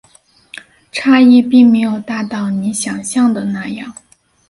[0.91, 3.93] 差异并没有大到你想像的那样